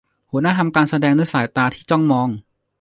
[0.31, 2.29] หัวหน้าทำการแสดงด้วยสายตาที่จ้องมอง